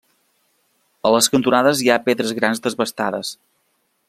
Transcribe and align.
A 1.09 1.11
les 1.15 1.29
cantonades 1.35 1.83
hi 1.85 1.93
ha 1.97 2.01
pedres 2.09 2.35
grans 2.41 2.67
desbastades. 2.69 3.37